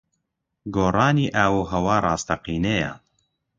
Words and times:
گۆڕانی 0.75 1.25
ئاووھەوا 1.35 1.95
ڕاستەقینەیە. 2.05 2.93